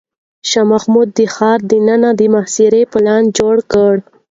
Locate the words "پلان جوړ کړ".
2.93-3.93